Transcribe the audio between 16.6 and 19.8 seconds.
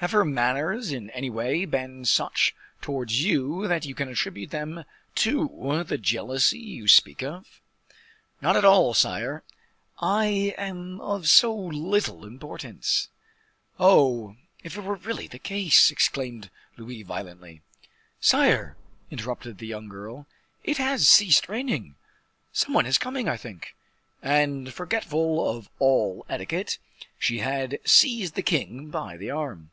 Louis, violently. "Sire," interrupted the